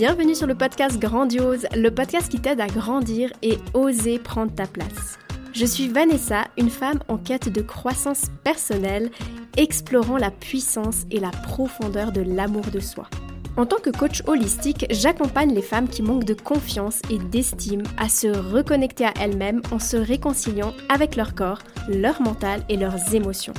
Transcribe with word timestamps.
Bienvenue 0.00 0.34
sur 0.34 0.46
le 0.46 0.54
podcast 0.54 0.98
Grandiose, 0.98 1.66
le 1.76 1.90
podcast 1.90 2.30
qui 2.30 2.40
t'aide 2.40 2.62
à 2.62 2.68
grandir 2.68 3.30
et 3.42 3.58
oser 3.74 4.18
prendre 4.18 4.50
ta 4.50 4.66
place. 4.66 5.18
Je 5.52 5.66
suis 5.66 5.88
Vanessa, 5.88 6.46
une 6.56 6.70
femme 6.70 7.00
en 7.08 7.18
quête 7.18 7.50
de 7.50 7.60
croissance 7.60 8.30
personnelle, 8.42 9.10
explorant 9.58 10.16
la 10.16 10.30
puissance 10.30 11.04
et 11.10 11.20
la 11.20 11.28
profondeur 11.28 12.12
de 12.12 12.22
l'amour 12.22 12.64
de 12.72 12.80
soi. 12.80 13.10
En 13.58 13.66
tant 13.66 13.76
que 13.76 13.90
coach 13.90 14.22
holistique, 14.26 14.86
j'accompagne 14.88 15.54
les 15.54 15.60
femmes 15.60 15.86
qui 15.86 16.00
manquent 16.00 16.24
de 16.24 16.32
confiance 16.32 17.02
et 17.10 17.18
d'estime 17.18 17.82
à 17.98 18.08
se 18.08 18.28
reconnecter 18.28 19.04
à 19.04 19.12
elles-mêmes 19.20 19.60
en 19.70 19.78
se 19.78 19.98
réconciliant 19.98 20.72
avec 20.88 21.14
leur 21.14 21.34
corps, 21.34 21.58
leur 21.88 22.22
mental 22.22 22.64
et 22.70 22.78
leurs 22.78 23.14
émotions. 23.14 23.52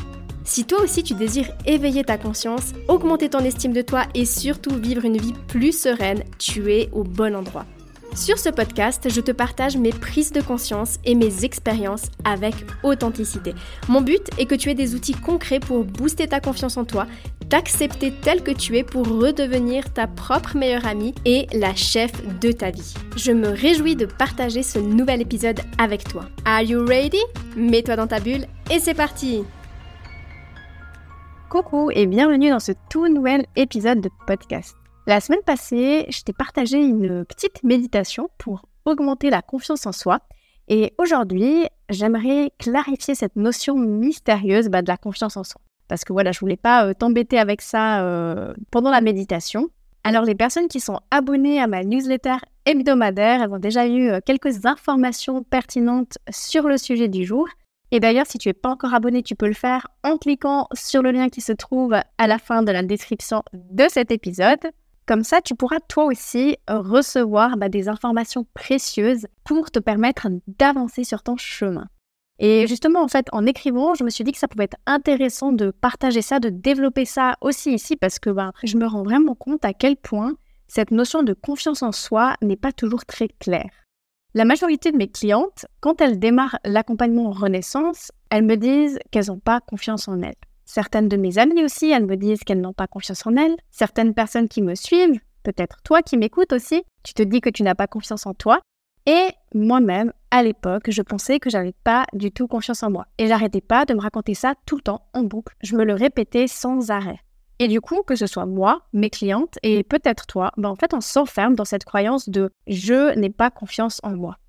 Si 0.44 0.66
toi 0.66 0.82
aussi 0.82 1.04
tu 1.04 1.14
désires 1.14 1.52
éveiller 1.66 2.04
ta 2.04 2.18
conscience, 2.18 2.74
augmenter 2.88 3.30
ton 3.30 3.40
estime 3.40 3.74
de 3.74 3.82
toi 3.82 4.04
et 4.16 4.26
surtout 4.26 4.76
vivre 4.76 5.06
une 5.06 5.18
vie 5.18 5.34
plus 5.48 5.78
sereine, 5.78 6.24
tu 6.40 6.72
es 6.72 6.90
au 6.92 7.04
bon 7.04 7.36
endroit. 7.36 7.66
Sur 8.14 8.38
ce 8.38 8.50
podcast, 8.50 9.08
je 9.10 9.22
te 9.22 9.32
partage 9.32 9.78
mes 9.78 9.92
prises 9.92 10.34
de 10.34 10.42
conscience 10.42 10.98
et 11.06 11.16
mes 11.16 11.46
expériences 11.46 12.08
avec 12.26 12.54
authenticité. 12.84 13.54
Mon 13.88 14.02
but 14.02 14.30
est 14.38 14.46
que 14.46 14.56
tu 14.56 14.70
aies 14.70 14.76
des 14.76 14.96
outils 14.96 15.14
concrets 15.14 15.62
pour 15.62 15.86
booster 15.86 16.28
ta 16.28 16.42
confiance 16.42 16.76
en 16.76 16.84
toi, 16.84 17.08
t'accepter 17.48 18.12
tel 18.12 18.44
que 18.44 18.52
tu 18.52 18.78
es 18.78 18.84
pour 18.84 19.08
redevenir 19.08 19.94
ta 19.94 20.08
propre 20.08 20.58
meilleure 20.58 20.86
amie 20.86 21.16
et 21.24 21.48
la 21.54 21.74
chef 21.74 22.12
de 22.42 22.52
ta 22.52 22.72
vie. 22.72 22.94
Je 23.16 23.32
me 23.32 23.48
réjouis 23.48 23.96
de 23.96 24.06
partager 24.06 24.64
ce 24.64 24.80
nouvel 24.80 25.22
épisode 25.22 25.62
avec 25.78 26.04
toi. 26.04 26.26
Are 26.44 26.64
you 26.64 26.86
ready? 26.86 27.22
Mets-toi 27.56 27.96
dans 27.96 28.08
ta 28.08 28.20
bulle 28.20 28.46
et 28.70 28.80
c'est 28.80 28.94
parti 28.94 29.44
Coucou 31.52 31.92
et 31.92 32.06
bienvenue 32.06 32.50
dans 32.50 32.62
ce 32.62 32.72
tout 32.90 33.10
nouvel 33.10 33.46
épisode 33.58 34.00
de 34.00 34.10
podcast. 34.26 34.74
La 35.06 35.20
semaine 35.20 35.42
passée, 35.46 36.06
je 36.08 36.22
t'ai 36.22 36.32
partagé 36.32 36.78
une 36.78 37.26
petite 37.26 37.62
méditation 37.64 38.30
pour 38.38 38.62
augmenter 38.86 39.30
la 39.30 39.42
confiance 39.42 39.86
en 39.86 39.92
soi. 39.92 40.22
Et 40.70 40.94
aujourd'hui, 40.98 41.66
j'aimerais 41.90 42.54
clarifier 42.58 43.16
cette 43.16 43.36
notion 43.36 43.76
mystérieuse 43.76 44.70
bah, 44.70 44.82
de 44.82 44.88
la 44.88 44.96
confiance 44.96 45.36
en 45.36 45.44
soi. 45.44 45.60
Parce 45.90 46.06
que 46.06 46.14
voilà, 46.14 46.32
je 46.32 46.40
voulais 46.40 46.56
pas 46.56 46.86
euh, 46.86 46.94
t'embêter 46.94 47.38
avec 47.38 47.62
ça 47.62 48.02
euh, 48.02 48.54
pendant 48.72 48.90
la 48.90 49.02
méditation. 49.02 49.68
Alors 50.06 50.24
les 50.24 50.36
personnes 50.36 50.70
qui 50.70 50.80
sont 50.80 51.02
abonnées 51.12 51.62
à 51.62 51.68
ma 51.68 51.84
newsletter 51.84 52.38
hebdomadaire, 52.66 53.42
elles 53.42 53.52
ont 53.52 53.60
déjà 53.60 53.88
eu 53.88 54.08
euh, 54.08 54.20
quelques 54.26 54.66
informations 54.66 55.44
pertinentes 55.44 56.18
sur 56.30 56.70
le 56.70 56.78
sujet 56.78 57.10
du 57.10 57.26
jour. 57.26 57.46
Et 57.92 58.00
d'ailleurs, 58.00 58.26
si 58.26 58.38
tu 58.38 58.48
n'es 58.48 58.54
pas 58.54 58.70
encore 58.70 58.94
abonné, 58.94 59.22
tu 59.22 59.36
peux 59.36 59.48
le 59.48 59.54
faire 59.54 59.88
en 60.04 60.18
cliquant 60.18 60.68
sur 60.74 61.02
le 61.02 61.12
lien 61.12 61.30
qui 61.30 61.42
se 61.42 61.52
trouve 61.52 61.94
à 61.94 62.28
la 62.28 62.40
fin 62.40 62.64
de 62.64 62.72
la 62.72 62.84
description 62.84 63.44
de 63.54 63.86
cet 63.90 64.12
épisode. 64.12 64.72
Comme 65.06 65.24
ça, 65.24 65.42
tu 65.42 65.56
pourras 65.56 65.80
toi 65.82 66.06
aussi 66.06 66.58
recevoir 66.70 67.58
bah, 67.58 67.68
des 67.68 67.90
informations 67.90 68.46
précieuses 68.54 69.28
pour 69.44 69.72
te 69.72 69.80
permettre 69.80 70.28
d'avancer 70.48 71.04
sur 71.04 71.22
ton 71.22 71.36
chemin. 71.36 71.88
Et 72.40 72.66
justement, 72.66 73.04
en 73.04 73.08
fait, 73.08 73.28
en 73.34 73.46
écrivant, 73.46 73.94
je 73.94 74.04
me 74.04 74.10
suis 74.10 74.24
dit 74.24 74.32
que 74.32 74.38
ça 74.38 74.48
pouvait 74.48 74.64
être 74.64 74.78
intéressant 74.86 75.52
de 75.52 75.70
partager 75.70 76.22
ça, 76.22 76.40
de 76.40 76.50
développer 76.50 77.06
ça 77.06 77.36
aussi 77.42 77.74
ici, 77.74 77.98
parce 77.98 78.20
que 78.20 78.30
ben, 78.30 78.54
je 78.64 78.78
me 78.78 78.88
rends 78.88 79.04
vraiment 79.04 79.36
compte 79.36 79.66
à 79.66 79.74
quel 79.74 79.98
point 79.98 80.34
cette 80.68 80.92
notion 80.92 81.24
de 81.24 81.34
confiance 81.34 81.84
en 81.84 81.92
soi 81.92 82.36
n'est 82.42 82.56
pas 82.56 82.72
toujours 82.72 83.06
très 83.06 83.28
claire. 83.28 83.81
La 84.34 84.46
majorité 84.46 84.94
de 84.94 84.98
mes 84.98 85.10
clientes, 85.10 85.66
quand 85.82 86.00
elles 86.00 86.18
démarrent 86.18 86.58
l'accompagnement 86.64 87.28
en 87.28 87.32
renaissance, 87.32 88.14
elles 88.30 88.46
me 88.46 88.56
disent 88.56 88.98
qu'elles 89.12 89.28
n'ont 89.28 89.40
pas 89.40 89.60
confiance 89.60 90.08
en 90.08 90.22
elles. 90.22 90.36
Certaines 90.64 91.10
de 91.10 91.18
mes 91.18 91.38
amies 91.38 91.66
aussi, 91.66 91.92
elles 91.92 92.06
me 92.06 92.16
disent 92.16 92.46
qu'elles 92.46 92.62
n'ont 92.62 92.72
pas 92.72 92.88
confiance 92.88 93.28
en 93.28 93.36
elles. 93.36 93.58
Certaines 93.72 94.14
personnes 94.14 94.48
qui 94.48 94.62
me 94.62 94.74
suivent, 94.74 95.20
peut-être 95.44 95.82
toi 95.84 96.02
qui 96.02 96.16
m'écoutes 96.16 96.54
aussi, 96.54 96.82
tu 97.04 97.14
te 97.14 97.24
dis 97.24 97.42
que 97.42 97.50
tu 97.50 97.62
n'as 97.64 97.76
pas 97.76 97.88
confiance 97.88 98.26
en 98.26 98.34
toi. 98.34 98.62
Et 99.06 99.28
moi-même, 99.54 100.14
à 100.30 100.44
l'époque, 100.44 100.90
je 100.92 101.02
pensais 101.02 101.40
que 101.40 101.50
j'avais 101.50 101.76
pas 101.84 102.06
du 102.14 102.32
tout 102.32 102.48
confiance 102.48 102.84
en 102.84 102.90
moi. 102.90 103.08
Et 103.18 103.28
j'arrêtais 103.28 103.60
pas 103.60 103.84
de 103.84 103.94
me 103.94 104.00
raconter 104.00 104.34
ça 104.34 104.54
tout 104.66 104.78
le 104.78 104.82
temps, 104.82 105.10
en 105.14 105.24
boucle. 105.24 105.58
Je 105.62 105.76
me 105.76 105.84
le 105.84 105.94
répétais 105.94 106.48
sans 106.48 106.90
arrêt. 106.90 107.20
Et 107.62 107.68
du 107.68 107.80
coup, 107.80 108.02
que 108.02 108.16
ce 108.16 108.26
soit 108.26 108.48
moi, 108.48 108.88
mes 108.92 109.12
clientes 109.12 109.60
et 109.62 109.84
peut-être 109.84 110.26
toi, 110.26 110.52
ben 110.58 110.70
en 110.70 110.76
fait, 110.76 110.96
on 110.96 111.00
s'enferme 111.00 111.54
dans 111.54 111.64
cette 111.64 111.86
croyance 111.86 112.28
de 112.28 112.50
je 112.66 113.14
n'ai 113.16 113.30
pas 113.30 113.52
confiance 113.52 114.00
en 114.02 114.16
moi. 114.16 114.40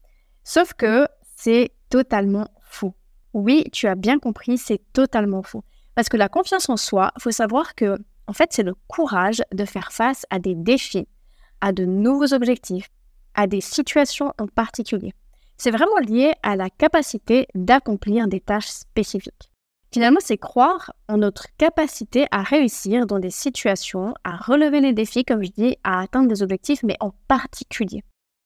Sauf 0.45 0.73
que 0.73 1.07
c'est 1.37 1.73
totalement 1.91 2.49
faux. 2.63 2.95
Oui, 3.35 3.67
tu 3.71 3.87
as 3.87 3.97
bien 3.97 4.19
compris, 4.19 4.57
c'est 4.57 4.81
totalement 4.95 5.43
faux. 5.43 5.63
Parce 5.95 6.09
que 6.09 6.17
la 6.17 6.31
confiance 6.31 6.71
en 6.71 6.79
soi, 6.79 7.13
faut 7.21 7.31
savoir 7.31 7.75
que, 7.75 7.99
en 8.29 8.33
fait, 8.33 8.49
c'est 8.55 8.63
le 8.63 8.75
courage 8.89 9.43
de 9.53 9.67
faire 9.67 9.93
face 9.93 10.25
à 10.31 10.39
des 10.39 10.55
défis, 10.55 11.07
à 11.61 11.73
de 11.73 11.85
nouveaux 11.85 12.33
objectifs, 12.33 12.89
à 13.35 13.47
des 13.47 13.61
situations 13.61 14.33
en 14.41 14.47
particulier. 14.47 15.13
C'est 15.59 15.71
vraiment 15.71 15.99
lié 15.99 16.33
à 16.43 16.57
la 16.57 16.71
capacité 16.71 17.47
d'accomplir 17.55 18.27
des 18.27 18.41
tâches 18.41 18.69
spécifiques. 18.69 19.52
Finalement, 19.93 20.21
c'est 20.23 20.39
croire 20.39 20.95
en 21.09 21.19
notre 21.19 21.49
capacité 21.59 22.27
à 22.31 22.43
réussir 22.43 23.07
dans 23.07 23.19
des 23.19 23.31
situations, 23.31 24.15
à 24.25 24.37
relever 24.37 24.81
les 24.81 24.95
défis, 24.95 25.23
comme 25.23 25.45
je 25.45 25.51
dis, 25.51 25.77
à 25.85 26.01
atteindre 26.01 26.29
des 26.29 26.43
objectifs, 26.43 26.83
mais 26.83 26.97
en 27.01 27.13
particulier. 27.29 28.03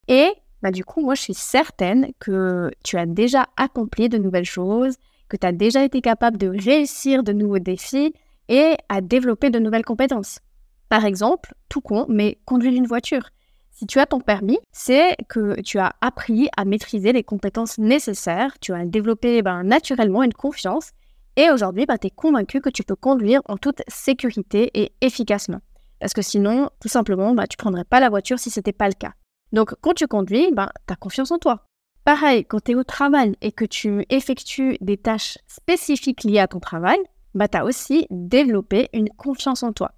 Et 0.08 0.28
bah, 0.62 0.72
du 0.72 0.84
coup, 0.84 1.02
moi, 1.02 1.14
je 1.14 1.22
suis 1.22 1.34
certaine 1.34 2.10
que 2.18 2.72
tu 2.82 2.98
as 2.98 3.06
déjà 3.06 3.46
accompli 3.56 4.08
de 4.08 4.18
nouvelles 4.18 4.44
choses, 4.44 4.96
que 5.28 5.36
tu 5.36 5.46
as 5.46 5.52
déjà 5.52 5.84
été 5.84 6.00
capable 6.00 6.36
de 6.36 6.48
réussir 6.48 7.22
de 7.22 7.32
nouveaux 7.32 7.60
défis 7.60 8.12
et 8.48 8.74
à 8.88 9.00
développer 9.00 9.50
de 9.50 9.60
nouvelles 9.60 9.84
compétences. 9.84 10.40
Par 10.88 11.04
exemple, 11.04 11.54
tout 11.68 11.80
con, 11.80 12.06
mais 12.08 12.38
conduire 12.44 12.72
une 12.72 12.86
voiture. 12.88 13.30
Si 13.70 13.86
tu 13.86 14.00
as 14.00 14.06
ton 14.06 14.20
permis, 14.20 14.58
c'est 14.72 15.16
que 15.28 15.60
tu 15.60 15.78
as 15.78 15.92
appris 16.00 16.48
à 16.56 16.64
maîtriser 16.64 17.12
les 17.12 17.22
compétences 17.22 17.78
nécessaires, 17.78 18.58
tu 18.58 18.72
as 18.72 18.84
développé 18.84 19.42
ben, 19.42 19.62
naturellement 19.62 20.24
une 20.24 20.32
confiance 20.32 20.92
et 21.36 21.50
aujourd'hui, 21.50 21.86
ben, 21.86 21.98
tu 21.98 22.06
es 22.06 22.10
convaincu 22.10 22.60
que 22.60 22.70
tu 22.70 22.82
peux 22.82 22.97
conduire 22.97 23.42
en 23.47 23.56
toute 23.56 23.82
sécurité 23.88 24.70
et 24.74 24.92
efficacement. 25.00 25.60
Parce 26.00 26.14
que 26.14 26.22
sinon, 26.22 26.70
tout 26.80 26.88
simplement, 26.88 27.34
ben, 27.34 27.47
tu 27.47 27.56
ne 27.58 27.62
prendrais 27.62 27.84
pas 27.84 28.00
la 28.00 28.08
voiture 28.08 28.38
si 28.38 28.50
ce 28.50 28.58
n'était 28.58 28.72
pas 28.72 28.88
le 28.88 28.94
cas. 28.94 29.12
Donc, 29.52 29.74
quand 29.80 29.94
tu 29.94 30.06
conduis, 30.06 30.50
ben, 30.52 30.69
tu 30.86 30.92
as 30.92 30.97
confiance 30.97 31.30
en 31.30 31.38
toi. 31.38 31.66
Pareil, 32.04 32.44
quand 32.44 32.64
tu 32.64 32.72
es 32.72 32.74
au 32.74 32.84
travail 32.84 33.36
et 33.42 33.52
que 33.52 33.64
tu 33.64 34.06
effectues 34.10 34.78
des 34.80 34.97
tâches 34.97 35.38
spécifiques 35.47 36.24
liées 36.24 36.38
à 36.38 36.48
ton 36.48 36.60
travail, 36.60 36.98
bah, 37.34 37.48
tu 37.48 37.58
as 37.58 37.64
aussi 37.64 38.06
développé 38.10 38.88
une 38.92 39.10
confiance 39.10 39.62
en 39.62 39.72
toi. 39.72 39.92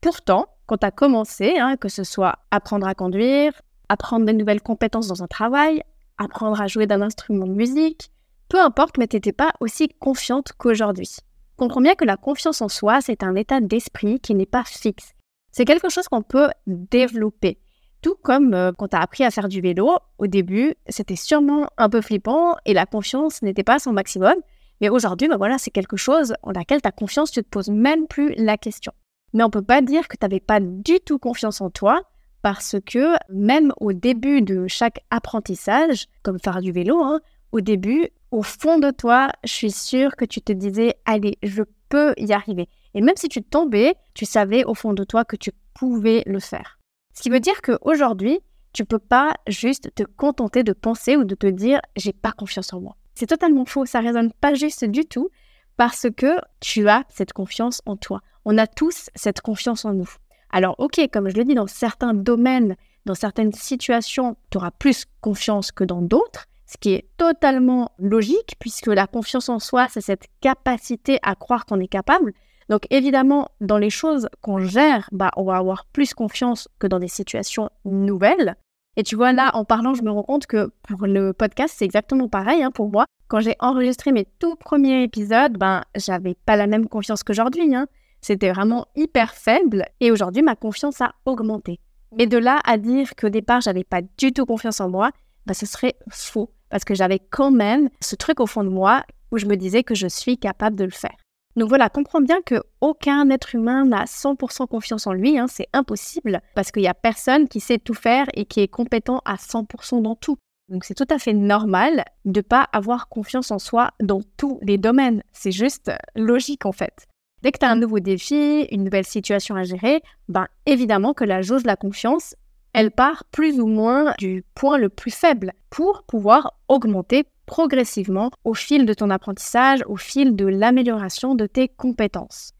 Pourtant, 0.00 0.46
quand 0.66 0.78
tu 0.78 0.86
as 0.86 0.90
commencé, 0.90 1.58
hein, 1.58 1.76
que 1.76 1.88
ce 1.88 2.04
soit 2.04 2.40
apprendre 2.50 2.86
à 2.86 2.94
conduire, 2.94 3.52
apprendre 3.88 4.26
de 4.26 4.32
nouvelles 4.32 4.60
compétences 4.60 5.08
dans 5.08 5.22
un 5.22 5.26
travail, 5.26 5.82
apprendre 6.18 6.60
à 6.60 6.66
jouer 6.66 6.86
d'un 6.86 7.02
instrument 7.02 7.46
de 7.46 7.52
musique, 7.52 8.10
peu 8.48 8.60
importe, 8.60 8.98
mais 8.98 9.06
tu 9.06 9.16
n'étais 9.16 9.32
pas 9.32 9.52
aussi 9.60 9.88
confiante 9.88 10.52
qu'aujourd'hui. 10.56 11.16
Comprends 11.56 11.80
bien 11.80 11.94
que 11.94 12.04
la 12.04 12.16
confiance 12.16 12.60
en 12.60 12.68
soi, 12.68 13.00
c'est 13.00 13.22
un 13.22 13.34
état 13.34 13.60
d'esprit 13.60 14.20
qui 14.20 14.34
n'est 14.34 14.46
pas 14.46 14.64
fixe. 14.64 15.12
C'est 15.52 15.64
quelque 15.64 15.88
chose 15.88 16.06
qu'on 16.08 16.22
peut 16.22 16.48
développer. 16.66 17.58
Tout 18.02 18.14
comme 18.22 18.52
euh, 18.52 18.72
quand 18.76 18.88
tu 18.88 18.96
as 18.96 19.00
appris 19.00 19.24
à 19.24 19.30
faire 19.30 19.48
du 19.48 19.60
vélo, 19.60 19.90
au 20.18 20.26
début, 20.26 20.74
c'était 20.88 21.16
sûrement 21.16 21.68
un 21.78 21.88
peu 21.88 22.02
flippant 22.02 22.56
et 22.66 22.74
la 22.74 22.84
confiance 22.84 23.40
n'était 23.42 23.64
pas 23.64 23.76
à 23.76 23.78
son 23.78 23.92
maximum. 23.92 24.34
Mais 24.80 24.90
aujourd'hui, 24.90 25.28
bah 25.28 25.38
voilà, 25.38 25.56
c'est 25.56 25.70
quelque 25.70 25.96
chose 25.96 26.34
en 26.42 26.52
laquelle 26.52 26.82
ta 26.82 26.92
confiance, 26.92 27.30
tu 27.30 27.42
te 27.42 27.48
poses 27.48 27.70
même 27.70 28.06
plus 28.06 28.34
la 28.36 28.58
question. 28.58 28.92
Mais 29.32 29.42
on 29.42 29.50
peut 29.50 29.62
pas 29.62 29.80
dire 29.80 30.08
que 30.08 30.16
tu 30.16 30.24
n'avais 30.24 30.40
pas 30.40 30.60
du 30.60 31.00
tout 31.00 31.18
confiance 31.18 31.60
en 31.62 31.70
toi 31.70 32.02
parce 32.42 32.76
que 32.84 33.16
même 33.28 33.72
au 33.80 33.92
début 33.92 34.42
de 34.42 34.68
chaque 34.68 35.00
apprentissage, 35.10 36.06
comme 36.22 36.38
faire 36.38 36.60
du 36.60 36.70
vélo, 36.70 37.02
hein, 37.02 37.20
au 37.52 37.60
début, 37.60 38.08
au 38.30 38.42
fond 38.42 38.78
de 38.78 38.90
toi, 38.90 39.30
je 39.44 39.52
suis 39.52 39.70
sûre 39.70 40.16
que 40.16 40.24
tu 40.24 40.40
te 40.40 40.52
disais, 40.52 40.96
allez, 41.04 41.38
je 41.42 41.62
peux 41.88 42.14
y 42.16 42.32
arriver. 42.32 42.68
Et 42.94 43.00
même 43.00 43.16
si 43.16 43.28
tu 43.28 43.42
tombais, 43.42 43.94
tu 44.14 44.24
savais 44.24 44.64
au 44.64 44.74
fond 44.74 44.92
de 44.92 45.04
toi 45.04 45.24
que 45.24 45.36
tu 45.36 45.52
pouvais 45.74 46.22
le 46.26 46.40
faire. 46.40 46.78
Ce 47.14 47.22
qui 47.22 47.30
veut 47.30 47.40
dire 47.40 47.62
qu'aujourd'hui, 47.62 48.40
tu 48.72 48.84
peux 48.84 48.98
pas 48.98 49.34
juste 49.48 49.94
te 49.94 50.02
contenter 50.02 50.62
de 50.62 50.72
penser 50.72 51.16
ou 51.16 51.24
de 51.24 51.34
te 51.34 51.46
dire 51.46 51.80
j'ai 51.96 52.12
pas 52.12 52.32
confiance 52.32 52.72
en 52.72 52.80
moi. 52.80 52.96
C'est 53.14 53.26
totalement 53.26 53.64
faux, 53.64 53.86
ça 53.86 54.00
résonne 54.00 54.32
pas 54.32 54.52
juste 54.52 54.84
du 54.84 55.06
tout 55.06 55.30
parce 55.78 56.06
que 56.14 56.36
tu 56.60 56.88
as 56.88 57.04
cette 57.08 57.32
confiance 57.32 57.80
en 57.86 57.96
toi. 57.96 58.20
On 58.44 58.58
a 58.58 58.66
tous 58.66 59.08
cette 59.14 59.40
confiance 59.40 59.86
en 59.86 59.94
nous. 59.94 60.10
Alors 60.50 60.74
ok, 60.78 61.00
comme 61.12 61.28
je 61.30 61.36
le 61.36 61.44
dis, 61.44 61.54
dans 61.54 61.66
certains 61.66 62.12
domaines, 62.12 62.76
dans 63.06 63.14
certaines 63.14 63.52
situations, 63.52 64.36
tu 64.50 64.58
auras 64.58 64.70
plus 64.70 65.06
confiance 65.22 65.72
que 65.72 65.84
dans 65.84 66.02
d'autres, 66.02 66.46
ce 66.66 66.76
qui 66.78 66.92
est 66.92 67.08
totalement 67.16 67.92
logique 67.98 68.56
puisque 68.58 68.88
la 68.88 69.06
confiance 69.06 69.48
en 69.48 69.58
soi, 69.58 69.86
c'est 69.90 70.00
cette 70.00 70.26
capacité 70.40 71.18
à 71.22 71.34
croire 71.34 71.64
qu'on 71.66 71.80
est 71.80 71.88
capable. 71.88 72.32
Donc 72.68 72.86
évidemment, 72.90 73.48
dans 73.60 73.78
les 73.78 73.90
choses 73.90 74.28
qu'on 74.40 74.58
gère, 74.58 75.08
bah, 75.12 75.30
on 75.36 75.44
va 75.44 75.56
avoir 75.56 75.86
plus 75.86 76.14
confiance 76.14 76.68
que 76.78 76.86
dans 76.86 76.98
des 76.98 77.08
situations 77.08 77.70
nouvelles. 77.84 78.56
Et 78.96 79.02
tu 79.02 79.14
vois, 79.14 79.32
là, 79.32 79.50
en 79.54 79.64
parlant, 79.64 79.94
je 79.94 80.02
me 80.02 80.10
rends 80.10 80.22
compte 80.22 80.46
que 80.46 80.72
pour 80.82 81.06
le 81.06 81.32
podcast, 81.32 81.74
c'est 81.76 81.84
exactement 81.84 82.28
pareil 82.28 82.62
hein, 82.62 82.70
pour 82.70 82.90
moi. 82.90 83.04
Quand 83.28 83.40
j'ai 83.40 83.54
enregistré 83.60 84.10
mes 84.10 84.26
tout 84.38 84.56
premiers 84.56 85.02
épisodes, 85.02 85.58
ben, 85.58 85.82
j'avais 85.94 86.34
pas 86.46 86.56
la 86.56 86.66
même 86.66 86.88
confiance 86.88 87.22
qu'aujourd'hui. 87.22 87.74
Hein. 87.74 87.86
C'était 88.22 88.50
vraiment 88.50 88.86
hyper 88.96 89.34
faible. 89.34 89.84
Et 90.00 90.10
aujourd'hui, 90.10 90.42
ma 90.42 90.56
confiance 90.56 91.00
a 91.00 91.12
augmenté. 91.26 91.78
Mais 92.16 92.26
de 92.26 92.38
là 92.38 92.60
à 92.64 92.78
dire 92.78 93.14
qu'au 93.14 93.28
départ, 93.28 93.60
j'avais 93.60 93.84
pas 93.84 94.00
du 94.18 94.32
tout 94.32 94.46
confiance 94.46 94.80
en 94.80 94.88
moi, 94.88 95.10
bah, 95.44 95.54
ce 95.54 95.66
serait 95.66 95.96
faux. 96.08 96.50
Parce 96.70 96.84
que 96.84 96.94
j'avais 96.94 97.18
quand 97.18 97.50
même 97.50 97.88
ce 98.00 98.16
truc 98.16 98.40
au 98.40 98.46
fond 98.46 98.64
de 98.64 98.68
moi 98.68 99.04
où 99.30 99.38
je 99.38 99.46
me 99.46 99.56
disais 99.56 99.82
que 99.82 99.94
je 99.94 100.06
suis 100.06 100.38
capable 100.38 100.76
de 100.76 100.84
le 100.84 100.90
faire. 100.90 101.16
Donc 101.56 101.70
voilà, 101.70 101.88
comprends 101.88 102.20
bien 102.20 102.42
que 102.44 102.62
aucun 102.82 103.30
être 103.30 103.54
humain 103.54 103.86
n'a 103.86 104.04
100% 104.04 104.66
confiance 104.66 105.06
en 105.06 105.14
lui, 105.14 105.38
hein, 105.38 105.46
c'est 105.48 105.68
impossible, 105.72 106.42
parce 106.54 106.70
qu'il 106.70 106.82
n'y 106.82 106.88
a 106.88 106.94
personne 106.94 107.48
qui 107.48 107.60
sait 107.60 107.78
tout 107.78 107.94
faire 107.94 108.26
et 108.34 108.44
qui 108.44 108.60
est 108.60 108.68
compétent 108.68 109.22
à 109.24 109.36
100% 109.36 110.02
dans 110.02 110.16
tout. 110.16 110.36
Donc 110.68 110.84
c'est 110.84 110.94
tout 110.94 111.06
à 111.08 111.18
fait 111.18 111.32
normal 111.32 112.04
de 112.24 112.40
pas 112.42 112.68
avoir 112.72 113.08
confiance 113.08 113.50
en 113.50 113.58
soi 113.58 113.92
dans 114.02 114.20
tous 114.36 114.58
les 114.62 114.76
domaines. 114.76 115.22
C'est 115.32 115.52
juste 115.52 115.92
logique 116.14 116.66
en 116.66 116.72
fait. 116.72 117.06
Dès 117.42 117.52
que 117.52 117.58
tu 117.58 117.64
as 117.64 117.70
un 117.70 117.76
nouveau 117.76 118.00
défi, 118.00 118.66
une 118.70 118.84
nouvelle 118.84 119.06
situation 119.06 119.54
à 119.54 119.62
gérer, 119.62 120.02
ben 120.28 120.48
évidemment 120.66 121.14
que 121.14 121.24
la 121.24 121.40
jauge 121.40 121.62
de 121.62 121.68
la 121.68 121.76
confiance, 121.76 122.34
elle 122.76 122.90
part 122.90 123.24
plus 123.32 123.58
ou 123.58 123.66
moins 123.66 124.12
du 124.18 124.44
point 124.54 124.76
le 124.76 124.90
plus 124.90 125.10
faible 125.10 125.54
pour 125.70 126.02
pouvoir 126.02 126.52
augmenter 126.68 127.24
progressivement 127.46 128.30
au 128.44 128.52
fil 128.52 128.84
de 128.84 128.92
ton 128.92 129.08
apprentissage, 129.08 129.82
au 129.86 129.96
fil 129.96 130.36
de 130.36 130.44
l'amélioration 130.44 131.34
de 131.34 131.46
tes 131.46 131.68
compétences. 131.68 132.52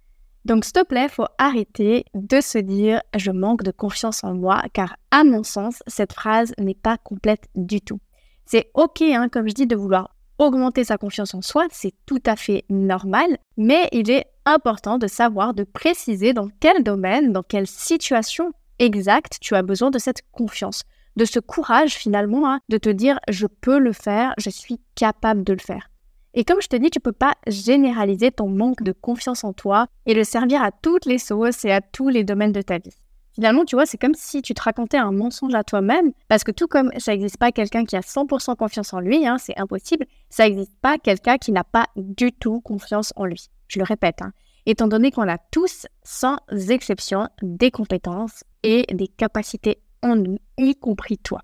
Donc, 0.47 0.65
s'il 0.65 0.73
te 0.73 0.85
plaît, 0.85 1.11
faut 1.11 1.27
arrêter 1.37 2.07
de 2.15 2.41
se 2.41 2.57
dire 2.57 3.03
je 3.15 3.31
manque 3.31 3.63
de 3.63 3.71
confiance 3.71 4.25
en 4.25 4.33
moi, 4.33 4.63
car 4.73 4.97
à 5.11 5.23
mon 5.23 5.43
sens, 5.43 5.83
cette 5.87 6.15
phrase 6.15 6.55
n'est 6.59 6.75
pas 6.75 6.97
complète 6.97 7.49
du 7.55 7.83
tout. 7.83 8.01
C'est 8.47 8.71
ok, 8.73 9.03
hein, 9.03 9.29
comme 9.29 9.49
je 9.49 9.55
dis, 9.55 9.67
de 9.67 9.77
vouloir 9.77 10.17
augmenter 10.39 10.85
sa 10.85 10.97
confiance 10.97 11.35
en 11.35 11.43
soi, 11.43 11.67
c'est 11.71 11.93
tout 12.07 12.23
à 12.25 12.37
fait 12.37 12.65
normal, 12.71 13.37
mais 13.59 13.91
il 13.93 14.11
est 14.11 14.25
important 14.47 14.97
de 14.97 15.09
savoir, 15.09 15.53
de 15.53 15.65
préciser 15.65 16.33
dans 16.33 16.49
quel 16.59 16.83
domaine, 16.83 17.33
dans 17.35 17.43
quelle 17.43 17.67
situation 17.67 18.55
exact, 18.79 19.39
tu 19.41 19.55
as 19.55 19.63
besoin 19.63 19.91
de 19.91 19.99
cette 19.99 20.23
confiance, 20.33 20.83
de 21.17 21.25
ce 21.25 21.41
courage 21.41 21.95
finalement 21.95 22.51
hein, 22.51 22.61
de 22.69 22.79
te 22.79 22.89
dire 22.89 23.19
je 23.29 23.47
peux 23.47 23.79
le 23.79 23.93
faire, 23.93 24.35
je 24.39 24.51
suis 24.51 24.81
capable 24.95 25.45
de 25.45 25.53
le 25.53 25.59
faire. 25.59 25.91
Et 26.35 26.45
comme 26.45 26.61
je 26.61 26.69
te 26.69 26.77
dis, 26.77 26.91
tu 26.91 27.01
peux 27.01 27.13
pas 27.13 27.33
généraliser 27.47 28.31
ton 28.31 28.49
manque 28.49 28.83
de 28.83 28.93
confiance 28.93 29.43
en 29.43 29.55
toi 29.55 29.87
et 30.05 30.13
le 30.13 30.23
servir 30.23 30.63
à 30.63 30.71
toutes 30.71 31.07
les 31.07 31.19
sauces 31.19 31.65
et 31.65 31.73
à 31.73 31.81
tous 31.81 32.11
les 32.11 32.25
domaines 32.25 32.53
de 32.53 32.61
ta 32.61 32.77
vie. 32.77 32.95
Finalement, 33.37 33.65
tu 33.65 33.77
vois, 33.77 33.87
c'est 33.87 33.99
comme 33.99 34.15
si 34.15 34.41
tu 34.43 34.55
te 34.55 34.63
racontais 34.63 34.97
un 34.97 35.13
mensonge 35.13 35.55
à 35.55 35.63
toi-même, 35.63 36.13
parce 36.29 36.45
que 36.45 36.53
tout 36.53 36.69
comme 36.69 36.91
ça 36.97 37.13
n'existe 37.13 37.37
pas 37.39 37.53
quelqu'un 37.53 37.85
qui 37.85 37.97
a 37.97 38.01
100% 38.01 38.57
confiance 38.57 38.95
en 38.95 39.01
lui, 39.01 39.27
hein, 39.27 39.37
c'est 39.39 39.59
impossible, 39.59 40.07
ça 40.31 40.45
n'existe 40.45 40.73
pas 40.81 40.97
quelqu'un 40.97 41.37
qui 41.37 41.53
n'a 41.53 41.65
pas 41.65 41.87
du 41.97 42.33
tout 42.33 42.61
confiance 42.61 43.13
en 43.17 43.27
lui. 43.27 43.49
Je 43.69 43.79
le 43.79 43.85
répète, 43.85 44.23
hein, 44.23 44.33
étant 44.67 44.89
donné 44.89 45.11
qu'on 45.11 45.29
a 45.29 45.39
tous, 45.39 45.87
sans 46.03 46.39
exception, 46.51 47.29
des 47.43 47.71
compétences 47.71 48.45
et 48.63 48.85
des 48.93 49.09
capacités 49.09 49.79
en 50.03 50.17
nous, 50.17 50.39
y 50.59 50.75
compris 50.75 51.19
toi. 51.19 51.41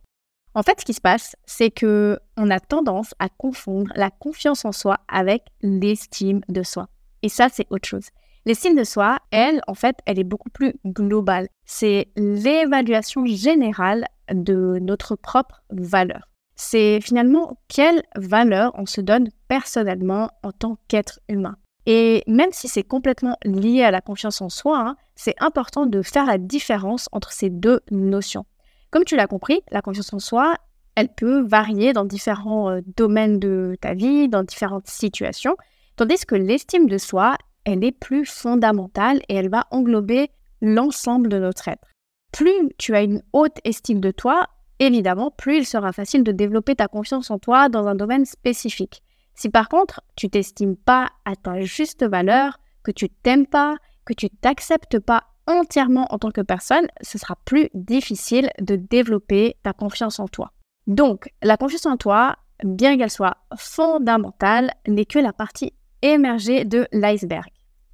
En 0.55 0.63
fait, 0.63 0.81
ce 0.81 0.85
qui 0.85 0.93
se 0.93 1.01
passe, 1.01 1.35
c'est 1.47 1.71
que 1.71 2.19
on 2.37 2.51
a 2.51 2.61
tendance 2.61 3.15
à 3.19 3.29
confondre 3.31 3.91
la 3.97 4.11
confiance 4.11 4.65
en 4.65 4.73
soi 4.73 4.99
avec 5.09 5.45
l'estime 5.63 6.43
de 6.49 6.63
soi. 6.63 6.89
Et 7.23 7.29
ça, 7.31 7.49
c'est 7.51 7.67
autre 7.71 7.89
chose. 7.89 8.09
L'estime 8.45 8.77
de 8.77 8.85
soi, 8.85 9.19
elle, 9.31 9.63
en 9.67 9.75
fait, 9.75 9.97
elle 10.05 10.19
est 10.19 10.25
beaucoup 10.25 10.51
plus 10.51 10.75
globale. 10.85 11.47
C'est 11.65 12.09
l'évaluation 12.17 13.25
générale 13.25 14.05
de 14.31 14.79
notre 14.81 15.15
propre 15.17 15.63
valeur. 15.71 16.29
C'est 16.55 17.01
finalement 17.01 17.57
quelle 17.69 18.03
valeur 18.17 18.73
on 18.75 18.85
se 18.85 19.01
donne 19.01 19.29
personnellement 19.49 20.31
en 20.43 20.53
tant 20.53 20.77
qu'être 20.89 21.21
humain. 21.29 21.57
Et 21.87 22.23
même 22.27 22.53
si 22.53 22.69
c'est 22.69 22.85
complètement 22.85 23.37
lié 23.45 23.83
à 23.83 23.91
la 23.91 24.01
confiance 24.01 24.41
en 24.41 24.49
soi, 24.49 24.79
hein, 24.79 24.97
c'est 25.15 25.35
important 25.41 25.87
de 25.87 26.03
faire 26.03 26.27
la 26.27 26.39
différence 26.39 27.09
entre 27.13 27.33
ces 27.33 27.51
deux 27.51 27.81
notions. 27.91 28.47
Comme 28.91 29.05
tu 29.05 29.17
l'as 29.17 29.27
compris, 29.27 29.63
la 29.71 29.83
confiance 29.83 30.13
en 30.13 30.19
soi, 30.19 30.55
elle 30.95 31.09
peut 31.09 31.41
varier 31.41 31.93
dans 31.93 32.05
différents 32.05 32.71
euh, 32.71 32.81
domaines 32.97 33.39
de 33.39 33.77
ta 33.81 33.95
vie, 33.95 34.29
dans 34.29 34.43
différentes 34.43 34.87
situations, 34.87 35.57
tandis 35.97 36.25
que 36.27 36.35
l'estime 36.35 36.89
de 36.89 36.99
soi, 36.99 37.37
elle 37.65 37.85
est 37.85 37.93
plus 37.93 38.27
fondamentale 38.27 39.21
et 39.29 39.35
elle 39.35 39.49
va 39.49 39.67
englober 39.71 40.31
l'ensemble 40.61 41.29
de 41.29 41.39
notre 41.39 41.69
être. 41.69 41.87
Plus 42.33 42.71
tu 42.79 42.95
as 42.95 43.03
une 43.03 43.23
haute 43.33 43.59
estime 43.65 44.01
de 44.01 44.11
toi, 44.11 44.47
évidemment, 44.79 45.31
plus 45.31 45.59
il 45.59 45.67
sera 45.67 45.93
facile 45.93 46.25
de 46.25 46.33
développer 46.33 46.75
ta 46.75 46.89
confiance 46.89 47.31
en 47.31 47.39
toi 47.39 47.69
dans 47.69 47.87
un 47.87 47.95
domaine 47.95 48.25
spécifique. 48.25 49.03
Si 49.35 49.49
par 49.49 49.69
contre, 49.69 50.03
tu 50.17 50.29
t'estimes 50.29 50.77
pas 50.77 51.11
à 51.25 51.37
ta 51.37 51.61
juste 51.61 52.05
valeur, 52.05 52.59
que 52.83 52.91
tu 52.91 53.09
t'aimes 53.09 53.47
pas, 53.47 53.77
que 54.05 54.13
tu 54.13 54.29
t'acceptes 54.31 54.99
pas 54.99 55.25
entièrement 55.47 56.07
en 56.11 56.19
tant 56.19 56.31
que 56.31 56.41
personne, 56.41 56.87
ce 57.01 57.19
sera 57.19 57.37
plus 57.45 57.69
difficile 57.75 58.51
de 58.61 58.77
développer 58.77 59.57
ta 59.63 59.73
confiance 59.73 60.21
en 60.21 60.29
toi. 60.29 60.53
Donc, 60.87 61.31
la 61.43 61.57
confiance 61.57 61.87
en 61.87 61.97
toi, 61.97 62.37
bien 62.65 62.97
qu'elle 62.97 63.11
soit 63.11 63.37
fondamentale, 63.57 64.73
n'est 64.87 65.05
que 65.05 65.19
la 65.19 65.33
partie 65.33 65.73
émergée 66.03 66.65
de 66.65 66.87
l'iceberg. 66.93 67.49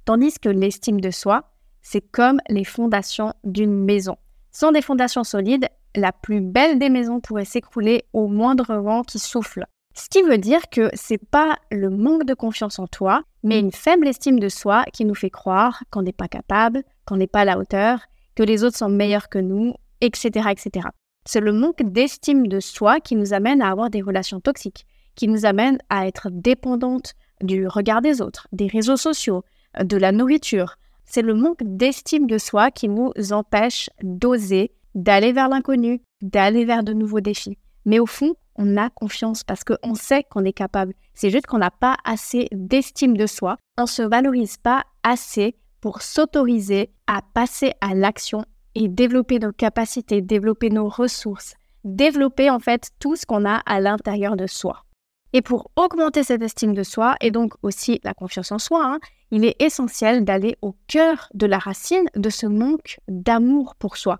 Tandis 0.05 0.39
que 0.39 0.49
l'estime 0.49 1.01
de 1.01 1.11
soi, 1.11 1.51
c'est 1.81 2.01
comme 2.01 2.41
les 2.49 2.63
fondations 2.63 3.33
d'une 3.43 3.73
maison. 3.73 4.17
Sans 4.51 4.71
des 4.71 4.81
fondations 4.81 5.23
solides, 5.23 5.67
la 5.95 6.11
plus 6.11 6.41
belle 6.41 6.79
des 6.79 6.89
maisons 6.89 7.19
pourrait 7.19 7.45
s'écrouler 7.45 8.05
au 8.13 8.27
moindre 8.27 8.75
vent 8.77 9.03
qui 9.03 9.19
souffle. 9.19 9.65
Ce 9.93 10.07
qui 10.09 10.21
veut 10.21 10.37
dire 10.37 10.69
que 10.69 10.89
c'est 10.93 11.17
pas 11.17 11.57
le 11.71 11.89
manque 11.89 12.25
de 12.25 12.33
confiance 12.33 12.79
en 12.79 12.87
toi, 12.87 13.23
mais 13.43 13.59
une 13.59 13.71
faible 13.71 14.07
estime 14.07 14.39
de 14.39 14.49
soi 14.49 14.85
qui 14.93 15.05
nous 15.05 15.15
fait 15.15 15.29
croire 15.29 15.83
qu'on 15.91 16.03
n'est 16.03 16.13
pas 16.13 16.27
capable, 16.27 16.83
qu'on 17.05 17.17
n'est 17.17 17.27
pas 17.27 17.41
à 17.41 17.45
la 17.45 17.57
hauteur, 17.57 17.99
que 18.35 18.43
les 18.43 18.63
autres 18.63 18.77
sont 18.77 18.89
meilleurs 18.89 19.29
que 19.29 19.39
nous, 19.39 19.73
etc., 20.01 20.49
etc. 20.51 20.87
C'est 21.25 21.41
le 21.41 21.51
manque 21.51 21.83
d'estime 21.83 22.47
de 22.47 22.59
soi 22.59 22.99
qui 22.99 23.15
nous 23.15 23.33
amène 23.33 23.61
à 23.61 23.69
avoir 23.69 23.89
des 23.89 24.01
relations 24.01 24.39
toxiques, 24.39 24.85
qui 25.15 25.27
nous 25.27 25.45
amène 25.45 25.79
à 25.89 26.07
être 26.07 26.29
dépendante 26.31 27.13
du 27.41 27.67
regard 27.67 28.01
des 28.01 28.21
autres, 28.21 28.47
des 28.51 28.67
réseaux 28.67 28.97
sociaux, 28.97 29.43
de 29.83 29.97
la 29.97 30.11
nourriture. 30.11 30.75
C'est 31.05 31.21
le 31.21 31.33
manque 31.33 31.63
d'estime 31.63 32.27
de 32.27 32.37
soi 32.37 32.71
qui 32.71 32.87
nous 32.87 33.11
empêche 33.31 33.89
d'oser, 34.01 34.71
d'aller 34.95 35.33
vers 35.33 35.49
l'inconnu, 35.49 36.01
d'aller 36.21 36.65
vers 36.65 36.83
de 36.83 36.93
nouveaux 36.93 37.19
défis. 37.19 37.57
Mais 37.85 37.99
au 37.99 38.05
fond, 38.05 38.35
on 38.59 38.77
a 38.77 38.89
confiance 38.89 39.43
parce 39.43 39.63
qu'on 39.63 39.95
sait 39.95 40.23
qu'on 40.29 40.43
est 40.43 40.53
capable. 40.53 40.93
C'est 41.15 41.31
juste 41.31 41.47
qu'on 41.47 41.57
n'a 41.57 41.71
pas 41.71 41.97
assez 42.03 42.49
d'estime 42.51 43.17
de 43.17 43.25
soi. 43.25 43.55
On 43.77 43.83
ne 43.83 43.87
se 43.87 44.03
valorise 44.03 44.57
pas 44.57 44.83
assez 45.01 45.55
pour 45.81 46.01
s'autoriser 46.01 46.91
à 47.07 47.21
passer 47.33 47.71
à 47.79 47.95
l'action 47.95 48.43
et 48.75 48.89
développer 48.89 49.39
nos 49.39 49.53
capacités, 49.53 50.21
développer 50.21 50.69
nos 50.69 50.89
ressources, 50.89 51.55
développer 51.85 52.49
en 52.49 52.59
fait 52.59 52.91
tout 52.99 53.15
ce 53.15 53.25
qu'on 53.25 53.45
a 53.45 53.61
à 53.65 53.79
l'intérieur 53.79 54.35
de 54.35 54.45
soi. 54.45 54.83
Et 55.31 55.41
pour 55.41 55.71
augmenter 55.75 56.23
cette 56.23 56.41
estime 56.41 56.73
de 56.73 56.83
soi 56.83 57.15
et 57.21 57.31
donc 57.31 57.53
aussi 57.61 58.01
la 58.03 58.13
confiance 58.13 58.51
en 58.51 58.59
soi, 58.59 58.83
hein, 58.83 58.99
il 59.31 59.45
est 59.45 59.61
essentiel 59.61 60.25
d'aller 60.25 60.57
au 60.61 60.75
cœur 60.87 61.29
de 61.33 61.45
la 61.45 61.59
racine 61.59 62.07
de 62.15 62.29
ce 62.29 62.45
manque 62.45 62.99
d'amour 63.07 63.75
pour 63.75 63.95
soi 63.95 64.17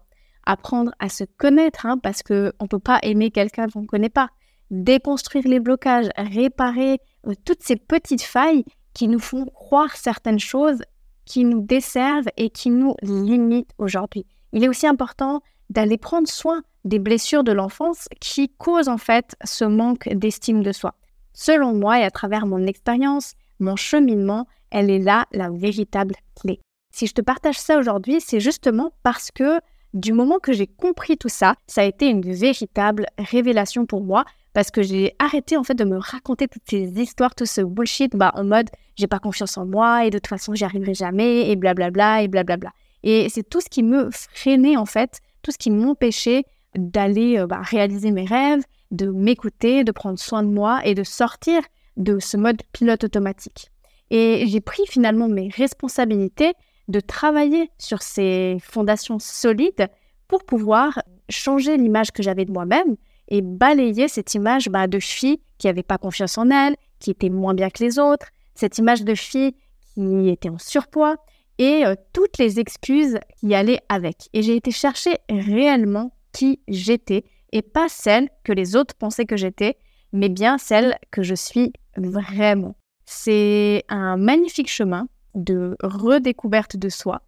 apprendre 0.50 0.92
à 1.00 1.10
se 1.10 1.24
connaître, 1.38 1.86
hein, 1.86 1.98
parce 1.98 2.24
qu'on 2.24 2.52
ne 2.62 2.68
peut 2.68 2.80
pas 2.80 3.00
aimer 3.04 3.30
quelqu'un 3.30 3.68
qu'on 3.68 3.82
ne 3.82 3.88
connaît 3.88 4.10
pas. 4.10 4.30
Déconstruire 4.72 5.48
les 5.48 5.60
blocages, 5.60 6.10
réparer 6.16 7.00
euh, 7.28 7.34
toutes 7.46 7.64
ces 7.64 7.76
petites 7.76 8.22
failles 8.22 8.64
qui 8.94 9.08
nous 9.08 9.20
font 9.20 9.46
croire 9.46 9.96
certaines 9.96 10.40
choses, 10.40 10.82
qui 11.26 11.44
nous 11.44 11.62
desservent 11.62 12.30
et 12.38 12.50
qui 12.50 12.70
nous 12.70 12.96
limitent 13.02 13.72
aujourd'hui. 13.78 14.26
Il 14.52 14.64
est 14.64 14.70
aussi 14.70 14.88
important 14.88 15.42
d'aller 15.70 15.98
prendre 15.98 16.28
soin 16.28 16.64
des 16.86 17.00
blessures 17.00 17.44
de 17.44 17.52
l'enfance 17.52 18.08
qui 18.20 18.50
causent 18.50 18.88
en 18.88 18.98
fait 18.98 19.36
ce 19.44 19.66
manque 19.66 20.10
d'estime 20.10 20.64
de 20.64 20.72
soi. 20.72 20.96
Selon 21.34 21.74
moi 21.74 22.00
et 22.00 22.04
à 22.04 22.12
travers 22.12 22.46
mon 22.46 22.66
expérience, 22.66 23.34
mon 23.60 23.76
cheminement, 23.76 24.48
elle 24.72 24.90
est 24.90 25.00
là 25.00 25.26
la 25.32 25.50
véritable 25.50 26.16
clé. 26.40 26.60
Si 26.92 27.08
je 27.08 27.14
te 27.14 27.22
partage 27.22 27.60
ça 27.60 27.78
aujourd'hui, 27.78 28.20
c'est 28.20 28.40
justement 28.40 28.92
parce 29.04 29.30
que 29.32 29.60
du 29.94 30.14
moment 30.14 30.40
que 30.40 30.54
j'ai 30.54 30.68
compris 30.68 31.18
tout 31.18 31.30
ça, 31.30 31.56
ça 31.68 31.82
a 31.82 31.86
été 31.86 32.08
une 32.08 32.22
véritable 32.22 33.06
révélation 33.18 33.86
pour 33.86 34.02
moi 34.02 34.26
parce 34.60 34.72
que 34.72 34.82
j'ai 34.82 35.16
arrêté 35.20 35.56
en 35.56 35.64
fait 35.64 35.74
de 35.74 35.86
me 35.86 35.96
raconter 35.96 36.50
toutes 36.50 36.70
ces 36.70 37.00
histoires, 37.00 37.34
tout 37.34 37.46
ce 37.46 37.62
bullshit 37.62 38.14
bah, 38.14 38.34
en 38.36 38.44
mode 38.44 38.70
j'ai 38.98 39.08
pas 39.08 39.20
confiance 39.20 39.58
en 39.58 39.66
moi 39.66 40.06
et 40.06 40.10
de 40.10 40.18
toute 40.18 40.28
façon 40.28 40.54
j'y 40.54 40.66
arriverai 40.66 40.94
jamais 40.94 41.50
et 41.50 41.56
blablabla 41.56 42.24
et 42.24 42.28
blablabla. 42.28 42.72
Et 43.04 43.30
c'est 43.30 43.50
tout 43.50 43.62
ce 43.62 43.70
qui 43.70 43.84
me 43.84 44.10
freinait 44.12 44.76
en 44.76 44.86
fait, 44.86 45.22
tout 45.44 45.52
ce 45.52 45.58
qui 45.58 45.72
m'empêchait 45.72 46.44
d'aller 46.76 47.38
euh, 47.38 47.48
bah, 47.48 47.62
réaliser 47.62 48.12
mes 48.12 48.26
rêves, 48.26 48.62
de 48.92 49.06
m'écouter, 49.10 49.86
de 49.86 49.94
prendre 49.94 50.20
soin 50.20 50.44
de 50.44 50.50
moi 50.50 50.82
et 50.84 50.94
de 50.94 51.06
sortir 51.06 51.62
de 51.96 52.20
ce 52.20 52.36
mode 52.36 52.62
pilote 52.74 53.06
automatique. 53.06 53.72
Et 54.10 54.44
j'ai 54.46 54.60
pris 54.60 54.84
finalement 54.90 55.30
mes 55.30 55.48
responsabilités 55.48 56.52
de 56.90 57.00
travailler 57.00 57.72
sur 57.78 58.02
ces 58.02 58.58
fondations 58.62 59.20
solides 59.20 59.88
pour 60.28 60.44
pouvoir 60.44 61.02
changer 61.30 61.78
l'image 61.78 62.12
que 62.12 62.22
j'avais 62.22 62.44
de 62.44 62.52
moi-même 62.52 62.98
et 63.30 63.42
balayer 63.42 64.08
cette 64.08 64.34
image 64.34 64.70
bah, 64.70 64.88
de 64.88 65.00
fille 65.00 65.40
qui 65.58 65.68
n'avait 65.68 65.84
pas 65.84 65.98
confiance 65.98 66.38
en 66.38 66.50
elle, 66.50 66.76
qui 67.00 67.12
était 67.12 67.30
moins 67.30 67.54
bien 67.54 67.70
que 67.70 67.84
les 67.84 68.00
autres, 68.00 68.28
cette 68.56 68.78
image 68.78 69.04
de 69.04 69.16
fille 69.16 69.54
qui 69.94 70.30
était 70.30 70.50
en 70.50 70.58
surpoids 70.58 71.16
et 71.58 71.86
euh, 71.86 71.96
toutes 72.14 72.38
les 72.38 72.60
excuses 72.60 73.20
qui 73.40 73.54
allaient 73.54 73.82
avec. 73.90 74.30
Et 74.34 74.42
j'ai 74.42 74.56
été 74.56 74.72
chercher 74.72 75.18
réellement 75.30 76.12
qui 76.32 76.60
j'étais 76.68 77.24
et 77.52 77.62
pas 77.62 77.88
celle 77.90 78.30
que 78.44 78.52
les 78.52 78.76
autres 78.76 78.96
pensaient 78.96 79.26
que 79.26 79.38
j'étais, 79.38 79.78
mais 80.14 80.30
bien 80.30 80.58
celle 80.58 80.98
que 81.12 81.24
je 81.24 81.36
suis 81.36 81.74
vraiment. 81.98 82.76
C'est 83.06 83.84
un 83.90 84.18
magnifique 84.18 84.70
chemin 84.70 85.08
de 85.36 85.76
redécouverte 85.82 86.78
de 86.78 86.90
soi. 86.90 87.22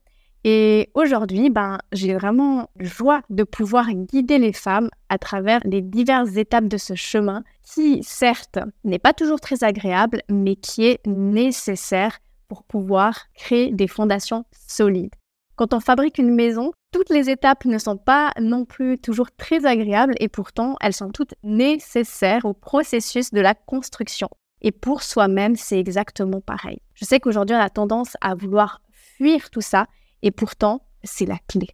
Et 0.44 0.90
aujourd'hui, 0.96 1.52
ben, 1.52 1.78
j'ai 1.92 2.16
vraiment 2.16 2.70
joie 2.80 3.22
de 3.30 3.44
pouvoir 3.44 3.92
guider 3.92 4.40
les 4.40 4.54
femmes 4.54 4.90
à 5.10 5.20
travers 5.20 5.62
les 5.66 5.82
diverses 5.82 6.36
étapes 6.36 6.68
de 6.68 6.78
ce 6.78 6.96
chemin 6.96 7.44
qui, 7.64 8.02
certes, 8.04 8.60
n'est 8.84 9.00
pas 9.00 9.14
toujours 9.14 9.40
très 9.40 9.64
agréable, 9.64 10.24
mais 10.30 10.56
qui 10.56 10.86
est 10.86 11.06
nécessaire 11.06 12.20
pour 12.48 12.64
pouvoir 12.64 13.28
créer 13.36 13.72
des 13.72 13.88
fondations 13.88 14.46
solides. 14.68 15.14
Quand 15.56 15.76
on 15.76 15.80
fabrique 15.80 16.18
une 16.18 16.34
maison, 16.34 16.72
toutes 16.92 17.12
les 17.12 17.30
étapes 17.30 17.66
ne 17.66 17.78
sont 17.78 17.98
pas 17.98 18.32
non 18.40 18.66
plus 18.66 18.98
toujours 18.98 19.32
très 19.32 19.66
agréables 19.66 20.16
et 20.20 20.28
pourtant 20.28 20.76
elles 20.82 20.94
sont 20.94 21.12
toutes 21.12 21.36
nécessaires 21.44 22.46
au 22.46 22.54
processus 22.54 23.32
de 23.32 23.42
la 23.42 23.54
construction. 23.54 24.28
Et 24.62 24.72
pour 24.72 25.04
soi-même, 25.04 25.56
c'est 25.56 25.80
exactement 25.80 26.42
pareil. 26.42 26.80
Je 26.96 27.06
sais 27.06 27.20
qu'aujourd'hui, 27.20 27.56
on 27.56 27.60
a 27.60 27.70
tendance 27.70 28.18
à 28.22 28.34
vouloir 28.34 28.82
fuir 28.92 29.50
tout 29.52 29.62
ça 29.62 29.86
et 30.22 30.32
pourtant, 30.32 30.82
c'est 31.04 31.26
la 31.26 31.38
clé. 31.48 31.70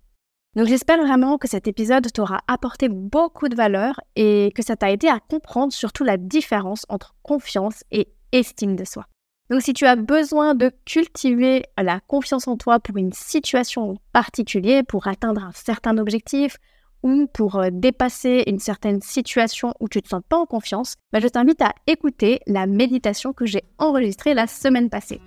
Donc 0.56 0.68
j'espère 0.68 0.98
vraiment 0.98 1.38
que 1.38 1.48
cet 1.48 1.68
épisode 1.68 2.12
t'aura 2.12 2.40
apporté 2.48 2.90
beaucoup 2.90 3.48
de 3.48 3.56
valeur 3.56 4.00
et 4.16 4.52
que 4.56 4.64
ça 4.64 4.76
t'a 4.76 4.92
aidé 4.92 5.08
à 5.08 5.20
comprendre 5.20 5.72
surtout 5.72 6.04
la 6.04 6.18
différence 6.18 6.86
entre 6.90 7.14
confiance 7.22 7.84
et 7.92 8.08
estime 8.32 8.76
de 8.76 8.84
soi. 8.84 9.06
Donc 9.50 9.62
si 9.62 9.74
tu 9.74 9.86
as 9.86 9.96
besoin 9.96 10.56
de 10.56 10.72
cultiver 10.84 11.64
la 11.78 12.00
confiance 12.00 12.48
en 12.48 12.58
toi 12.58 12.80
pour 12.80 12.98
une 12.98 13.14
situation 13.14 13.98
particulière, 14.14 14.84
pour 14.88 15.08
atteindre 15.08 15.44
un 15.44 15.52
certain 15.54 15.98
objectif 16.00 16.58
ou 17.04 17.28
pour 17.28 17.58
euh, 17.58 17.70
dépasser 17.72 18.44
une 18.48 18.60
certaine 18.60 19.02
situation 19.02 19.74
où 19.80 19.88
tu 19.88 20.00
ne 20.00 20.02
te 20.02 20.10
sens 20.10 20.24
pas 20.28 20.38
en 20.38 20.48
confiance, 20.48 20.96
bah, 21.14 21.20
je 21.22 21.28
t'invite 21.28 21.62
à 21.62 21.74
écouter 21.86 22.40
la 22.48 22.66
méditation 22.66 23.32
que 23.32 23.46
j'ai 23.46 23.64
enregistrée 23.78 24.34
la 24.34 24.48
semaine 24.48 24.90
passée. 24.90 25.22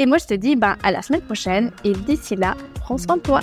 Et 0.00 0.06
moi 0.06 0.16
je 0.16 0.24
te 0.24 0.34
dis 0.34 0.56
bah, 0.56 0.76
à 0.82 0.90
la 0.90 1.02
semaine 1.02 1.20
prochaine 1.20 1.72
et 1.84 1.92
d'ici 1.92 2.34
là, 2.34 2.56
prends 2.76 2.96
soin 2.96 3.18
de 3.18 3.22
toi. 3.22 3.40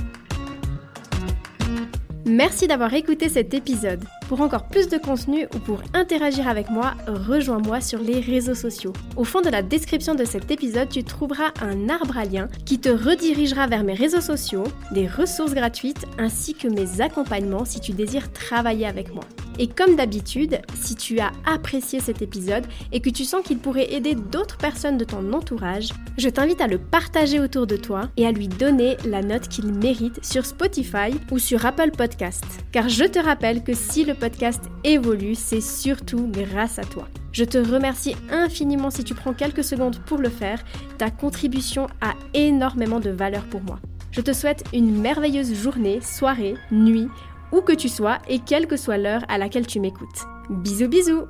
Merci 2.25 2.67
d'avoir 2.67 2.93
écouté 2.95 3.29
cet 3.29 3.53
épisode. 3.53 4.03
Pour 4.27 4.41
encore 4.41 4.67
plus 4.67 4.89
de 4.89 4.97
contenu 4.97 5.45
ou 5.55 5.59
pour 5.59 5.81
interagir 5.93 6.47
avec 6.47 6.69
moi, 6.69 6.95
rejoins-moi 7.07 7.79
sur 7.79 7.99
les 7.99 8.19
réseaux 8.19 8.55
sociaux. 8.55 8.91
Au 9.15 9.23
fond 9.23 9.41
de 9.41 9.49
la 9.49 9.61
description 9.61 10.15
de 10.15 10.25
cet 10.25 10.49
épisode, 10.49 10.89
tu 10.89 11.03
trouveras 11.03 11.51
un 11.61 11.89
arbre 11.89 12.17
à 12.17 12.25
lien 12.25 12.49
qui 12.65 12.79
te 12.79 12.89
redirigera 12.89 13.67
vers 13.67 13.83
mes 13.83 13.93
réseaux 13.93 14.19
sociaux, 14.19 14.65
des 14.91 15.07
ressources 15.07 15.53
gratuites 15.53 16.05
ainsi 16.17 16.55
que 16.55 16.67
mes 16.67 17.01
accompagnements 17.01 17.65
si 17.65 17.79
tu 17.79 17.93
désires 17.93 18.31
travailler 18.33 18.87
avec 18.87 19.13
moi. 19.13 19.23
Et 19.59 19.67
comme 19.67 19.95
d'habitude, 19.95 20.59
si 20.75 20.95
tu 20.95 21.19
as 21.19 21.31
apprécié 21.45 21.99
cet 21.99 22.21
épisode 22.21 22.65
et 22.91 22.99
que 22.99 23.09
tu 23.09 23.23
sens 23.25 23.43
qu'il 23.43 23.57
pourrait 23.57 23.91
aider 23.93 24.13
d'autres 24.13 24.57
personnes 24.57 24.97
de 24.97 25.03
ton 25.03 25.33
entourage, 25.33 25.89
je 26.17 26.29
t'invite 26.29 26.61
à 26.61 26.67
le 26.67 26.77
partager 26.77 27.39
autour 27.39 27.65
de 27.65 27.75
toi 27.75 28.09
et 28.17 28.27
à 28.27 28.31
lui 28.31 28.47
donner 28.47 28.97
la 29.05 29.21
note 29.21 29.47
qu'il 29.47 29.73
mérite 29.73 30.23
sur 30.23 30.45
Spotify 30.45 31.13
ou 31.31 31.39
sur 31.39 31.65
Apple 31.65 31.91
Podcast. 31.91 32.45
Car 32.71 32.87
je 32.87 33.05
te 33.05 33.19
rappelle 33.19 33.63
que 33.63 33.73
si 33.73 34.05
le 34.05 34.13
podcast 34.13 34.61
évolue, 34.83 35.35
c'est 35.35 35.61
surtout 35.61 36.29
grâce 36.31 36.77
à 36.77 36.83
toi. 36.83 37.07
Je 37.31 37.43
te 37.43 37.57
remercie 37.57 38.15
infiniment 38.31 38.89
si 38.89 39.03
tu 39.03 39.13
prends 39.13 39.33
quelques 39.33 39.63
secondes 39.63 39.99
pour 40.05 40.17
le 40.17 40.29
faire. 40.29 40.63
Ta 40.97 41.09
contribution 41.09 41.87
a 42.01 42.13
énormément 42.33 42.99
de 42.99 43.11
valeur 43.11 43.43
pour 43.45 43.61
moi. 43.61 43.79
Je 44.11 44.21
te 44.21 44.33
souhaite 44.33 44.63
une 44.73 44.99
merveilleuse 44.99 45.53
journée, 45.53 46.01
soirée, 46.01 46.55
nuit, 46.71 47.07
où 47.51 47.61
que 47.61 47.73
tu 47.73 47.89
sois 47.89 48.19
et 48.27 48.39
quelle 48.39 48.67
que 48.67 48.77
soit 48.77 48.97
l'heure 48.97 49.23
à 49.27 49.37
laquelle 49.37 49.67
tu 49.67 49.79
m'écoutes. 49.79 50.25
Bisous 50.49 50.87
bisous 50.87 51.25